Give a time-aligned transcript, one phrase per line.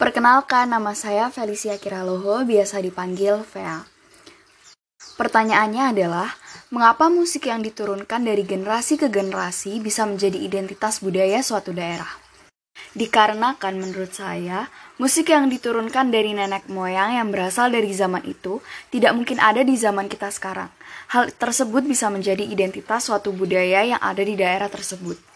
[0.00, 3.84] Perkenalkan, nama saya Felicia Kiraloho, biasa dipanggil Vea.
[5.20, 6.32] Pertanyaannya adalah,
[6.72, 12.08] mengapa musik yang diturunkan dari generasi ke generasi bisa menjadi identitas budaya suatu daerah?
[12.96, 19.12] Dikarenakan menurut saya, musik yang diturunkan dari nenek moyang yang berasal dari zaman itu tidak
[19.12, 20.72] mungkin ada di zaman kita sekarang.
[21.12, 25.29] Hal tersebut bisa menjadi identitas suatu budaya yang ada di daerah tersebut.